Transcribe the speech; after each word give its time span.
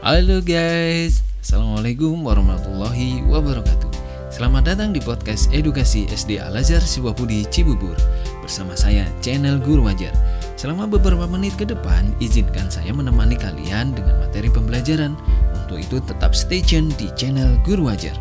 Halo 0.00 0.40
guys, 0.40 1.20
Assalamualaikum 1.44 2.24
warahmatullahi 2.24 3.20
wabarakatuh. 3.28 3.92
Selamat 4.32 4.72
datang 4.72 4.96
di 4.96 5.00
podcast 5.04 5.52
edukasi 5.52 6.08
SD 6.08 6.40
Al-Azhar 6.40 6.80
Siwapudi 6.80 7.44
Cibubur 7.52 7.92
Bersama 8.40 8.72
saya, 8.72 9.04
channel 9.20 9.60
Guru 9.60 9.84
Wajar. 9.84 10.16
Selama 10.56 10.88
beberapa 10.88 11.28
menit 11.28 11.52
ke 11.60 11.68
depan, 11.68 12.16
izinkan 12.16 12.72
saya 12.72 12.96
menemani 12.96 13.36
kalian 13.36 13.92
dengan 13.92 14.24
materi 14.24 14.48
pembelajaran. 14.48 15.20
Untuk 15.52 15.84
itu 15.84 16.00
tetap 16.00 16.32
stay 16.32 16.64
tune 16.64 16.88
di 16.96 17.12
channel 17.12 17.60
Guru 17.60 17.92
Wajar. 17.92 18.16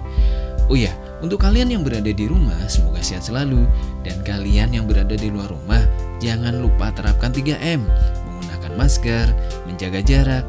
Oh 0.67 0.75
ya, 0.75 0.91
untuk 1.23 1.39
kalian 1.39 1.71
yang 1.71 1.87
berada 1.87 2.11
di 2.11 2.27
rumah, 2.27 2.59
semoga 2.67 2.99
sehat 2.99 3.23
selalu. 3.23 3.63
Dan 4.03 4.19
kalian 4.27 4.75
yang 4.75 4.83
berada 4.83 5.15
di 5.15 5.31
luar 5.31 5.47
rumah, 5.47 5.79
jangan 6.19 6.59
lupa 6.59 6.91
terapkan 6.91 7.31
3M 7.31 7.87
Menggunakan 8.27 8.71
masker, 8.75 9.31
menjaga 9.63 10.03
jarak, 10.03 10.43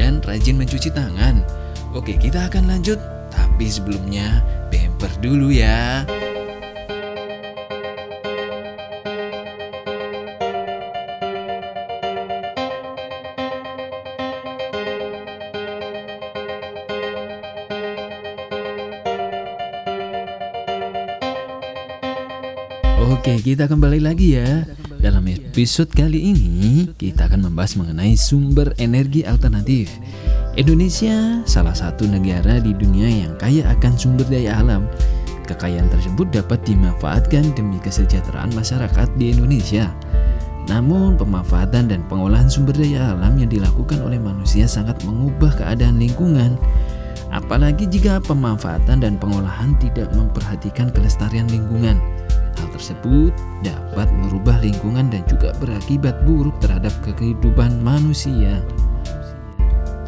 dan 0.00 0.24
rajin 0.24 0.56
mencuci 0.56 0.88
tangan. 0.88 1.44
Oke, 1.92 2.16
kita 2.16 2.48
akan 2.48 2.72
lanjut, 2.72 2.96
tapi 3.28 3.68
sebelumnya 3.68 4.40
bemper 4.72 5.12
dulu 5.20 5.52
ya. 5.52 6.08
Oke, 23.20 23.36
kita 23.44 23.68
kembali 23.68 24.00
lagi 24.00 24.40
ya. 24.40 24.79
Dalam 25.00 25.24
episode 25.32 25.88
kali 25.96 26.36
ini, 26.36 26.84
kita 27.00 27.24
akan 27.24 27.48
membahas 27.48 27.72
mengenai 27.80 28.20
sumber 28.20 28.76
energi 28.76 29.24
alternatif. 29.24 29.88
Indonesia 30.60 31.40
salah 31.48 31.72
satu 31.72 32.04
negara 32.04 32.60
di 32.60 32.76
dunia 32.76 33.08
yang 33.08 33.32
kaya 33.40 33.64
akan 33.72 33.96
sumber 33.96 34.28
daya 34.28 34.60
alam. 34.60 34.84
Kekayaan 35.48 35.88
tersebut 35.88 36.28
dapat 36.36 36.60
dimanfaatkan 36.68 37.56
demi 37.56 37.80
kesejahteraan 37.80 38.52
masyarakat 38.52 39.08
di 39.16 39.32
Indonesia. 39.32 39.88
Namun, 40.68 41.16
pemanfaatan 41.16 41.88
dan 41.88 42.04
pengolahan 42.04 42.52
sumber 42.52 42.76
daya 42.76 43.16
alam 43.16 43.40
yang 43.40 43.48
dilakukan 43.48 44.04
oleh 44.04 44.20
manusia 44.20 44.68
sangat 44.68 45.00
mengubah 45.08 45.64
keadaan 45.64 45.96
lingkungan. 45.96 46.60
Apalagi 47.32 47.88
jika 47.88 48.20
pemanfaatan 48.20 49.00
dan 49.00 49.16
pengolahan 49.16 49.72
tidak 49.80 50.12
memperhatikan 50.12 50.92
kelestarian 50.92 51.48
lingkungan. 51.48 51.96
Hal 52.58 52.68
tersebut 52.74 53.32
dapat 53.62 54.08
merubah 54.10 54.58
lingkungan 54.58 55.12
dan 55.12 55.22
juga 55.30 55.54
berakibat 55.62 56.26
buruk 56.26 56.56
terhadap 56.58 56.92
kehidupan 57.04 57.78
manusia. 57.84 58.58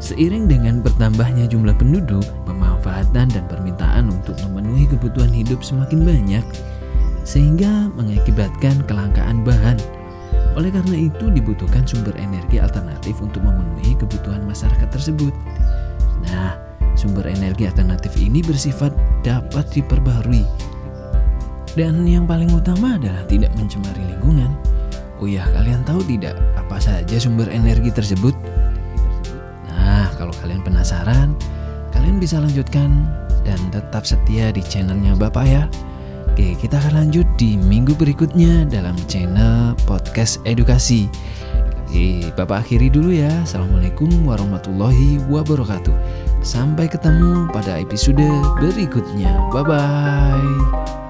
Seiring 0.03 0.51
dengan 0.51 0.83
bertambahnya 0.83 1.47
jumlah 1.47 1.79
penduduk, 1.79 2.27
pemanfaatan 2.43 3.31
dan 3.31 3.45
permintaan 3.47 4.11
untuk 4.11 4.35
memenuhi 4.43 4.91
kebutuhan 4.91 5.31
hidup 5.31 5.63
semakin 5.63 6.03
banyak, 6.03 6.43
sehingga 7.23 7.87
mengakibatkan 7.95 8.83
kelangkaan 8.91 9.47
bahan. 9.47 9.79
Oleh 10.59 10.75
karena 10.75 11.07
itu, 11.07 11.31
dibutuhkan 11.31 11.87
sumber 11.87 12.13
energi 12.19 12.59
alternatif 12.59 13.23
untuk 13.23 13.47
memenuhi 13.47 13.95
kebutuhan 13.95 14.43
masyarakat 14.43 14.91
tersebut. 14.91 15.31
Nah, 16.27 16.59
sumber 16.99 17.31
energi 17.31 17.71
alternatif 17.71 18.19
ini 18.19 18.43
bersifat 18.43 18.91
dapat 19.23 19.71
diperbaharui 19.71 20.45
dan 21.73 22.05
yang 22.05 22.29
paling 22.29 22.53
utama 22.53 23.01
adalah 23.01 23.25
tidak 23.29 23.53
mencemari 23.57 24.05
lingkungan. 24.05 24.53
Oh 25.23 25.29
ya, 25.31 25.47
kalian 25.55 25.87
tahu 25.87 26.03
tidak 26.05 26.35
apa 26.59 26.83
saja 26.83 27.17
sumber 27.17 27.47
energi 27.49 27.95
tersebut? 27.95 28.35
Nah, 29.71 30.11
kalau 30.19 30.35
kalian 30.43 30.61
penasaran, 30.67 31.39
kalian 31.95 32.19
bisa 32.19 32.43
lanjutkan 32.43 33.07
dan 33.47 33.59
tetap 33.71 34.03
setia 34.03 34.51
di 34.51 34.61
channelnya 34.67 35.15
Bapak 35.15 35.47
ya. 35.47 35.65
Oke, 36.33 36.57
kita 36.57 36.81
akan 36.81 37.07
lanjut 37.07 37.29
di 37.37 37.61
minggu 37.61 37.93
berikutnya 37.95 38.65
dalam 38.65 38.97
channel 39.05 39.77
podcast 39.85 40.41
edukasi. 40.49 41.07
Oke, 41.87 42.33
Bapak 42.33 42.65
akhiri 42.65 42.89
dulu 42.89 43.13
ya. 43.13 43.29
Assalamualaikum 43.45 44.09
warahmatullahi 44.25 45.21
wabarakatuh. 45.29 45.93
Sampai 46.41 46.89
ketemu 46.89 47.53
pada 47.53 47.77
episode 47.77 48.25
berikutnya. 48.59 49.31
Bye 49.53 49.63
bye. 49.63 51.02